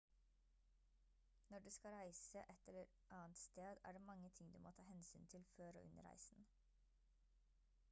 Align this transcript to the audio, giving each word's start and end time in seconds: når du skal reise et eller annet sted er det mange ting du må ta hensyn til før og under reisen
når 1.49 1.59
du 1.59 1.69
skal 1.69 1.89
reise 1.91 2.37
et 2.49 2.63
eller 2.67 2.83
annet 3.11 3.37
sted 3.37 3.75
er 3.83 3.91
det 3.91 4.01
mange 4.01 4.29
ting 4.37 4.53
du 4.53 4.59
må 4.59 4.71
ta 4.77 4.81
hensyn 4.89 5.25
til 5.25 5.43
før 5.57 5.71
og 5.73 5.85
under 5.85 6.09
reisen 6.11 6.47